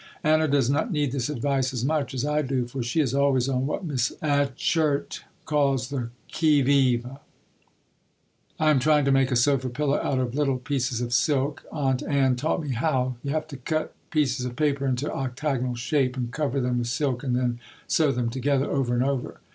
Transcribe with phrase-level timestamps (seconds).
[0.23, 3.47] Anna does not need this advice as much as I do for she is always
[3.47, 7.05] on what Miss Achert calls the "qui vive."
[8.59, 11.63] I am trying to make a sofa pillow out of little pieces of silk.
[11.71, 13.17] Aunt Ann taught me how.
[13.21, 17.23] You have to cut pieces of paper into octagonal shape and cover them with silk
[17.23, 19.39] and then sew them together, over and over.